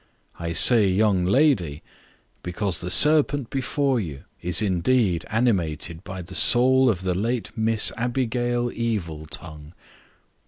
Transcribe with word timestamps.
I 0.39 0.53
say 0.53 0.87
young 0.87 1.25
lady, 1.27 1.83
because 2.41 2.81
the 2.81 2.89
serpent 2.89 3.51
before 3.51 3.99
you 3.99 4.23
is 4.41 4.59
indeed 4.59 5.25
animated 5.29 6.03
by 6.03 6.23
the 6.23 6.33
soul 6.33 6.89
of 6.89 7.03
the 7.03 7.13
late 7.13 7.51
Miss 7.55 7.91
Abigail 7.95 8.71
Eviltongue. 8.71 9.73